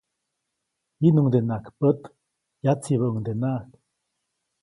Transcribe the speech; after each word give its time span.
Jiʼnuŋdenaʼajk 0.99 1.65
pät, 1.79 1.99
yatsibäʼuŋdenaʼajk. 2.65 3.67